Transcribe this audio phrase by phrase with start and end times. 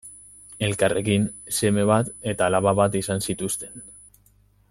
[0.67, 1.27] Elkarrekin
[1.59, 3.87] seme bat eta alaba bat izan zituzten.